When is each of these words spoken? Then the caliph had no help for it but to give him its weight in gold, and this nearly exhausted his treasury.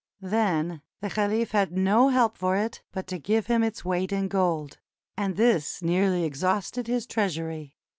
Then 0.23 0.81
the 1.01 1.11
caliph 1.11 1.51
had 1.51 1.77
no 1.77 2.09
help 2.09 2.35
for 2.35 2.55
it 2.55 2.81
but 2.91 3.05
to 3.05 3.19
give 3.19 3.45
him 3.45 3.61
its 3.63 3.85
weight 3.85 4.11
in 4.11 4.29
gold, 4.29 4.79
and 5.15 5.35
this 5.35 5.83
nearly 5.83 6.23
exhausted 6.23 6.87
his 6.87 7.05
treasury. 7.05 7.75